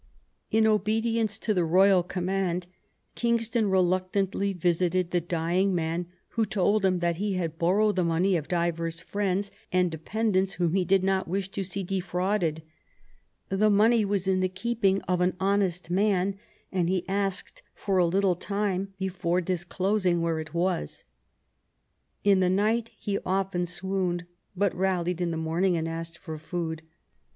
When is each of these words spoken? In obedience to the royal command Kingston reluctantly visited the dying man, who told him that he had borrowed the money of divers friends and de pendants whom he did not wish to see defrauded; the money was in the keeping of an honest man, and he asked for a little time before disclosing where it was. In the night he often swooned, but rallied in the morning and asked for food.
In 0.49 0.65
obedience 0.65 1.37
to 1.37 1.53
the 1.53 1.63
royal 1.63 2.01
command 2.01 2.65
Kingston 3.13 3.69
reluctantly 3.69 4.51
visited 4.51 5.11
the 5.11 5.21
dying 5.21 5.75
man, 5.75 6.07
who 6.29 6.43
told 6.43 6.83
him 6.83 7.01
that 7.01 7.17
he 7.17 7.33
had 7.33 7.59
borrowed 7.59 7.97
the 7.97 8.03
money 8.03 8.35
of 8.35 8.47
divers 8.47 8.99
friends 8.99 9.51
and 9.71 9.91
de 9.91 9.99
pendants 9.99 10.53
whom 10.53 10.73
he 10.73 10.85
did 10.85 11.03
not 11.03 11.27
wish 11.27 11.49
to 11.49 11.63
see 11.63 11.83
defrauded; 11.83 12.63
the 13.49 13.69
money 13.69 14.03
was 14.03 14.27
in 14.27 14.39
the 14.39 14.49
keeping 14.49 15.03
of 15.03 15.21
an 15.21 15.35
honest 15.39 15.91
man, 15.91 16.35
and 16.71 16.89
he 16.89 17.07
asked 17.07 17.61
for 17.75 17.99
a 17.99 18.07
little 18.07 18.35
time 18.35 18.95
before 18.97 19.39
disclosing 19.39 20.19
where 20.19 20.39
it 20.39 20.51
was. 20.51 21.03
In 22.23 22.39
the 22.39 22.49
night 22.49 22.89
he 22.97 23.19
often 23.23 23.67
swooned, 23.67 24.25
but 24.55 24.73
rallied 24.73 25.21
in 25.21 25.29
the 25.29 25.37
morning 25.37 25.77
and 25.77 25.87
asked 25.87 26.17
for 26.17 26.39
food. 26.39 26.81